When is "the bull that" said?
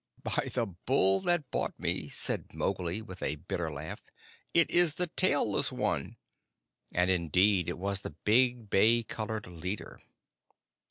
0.51-1.51